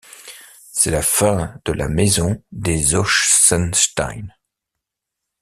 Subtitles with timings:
[0.71, 4.33] C'est la fin de la maison des Ochsenstein.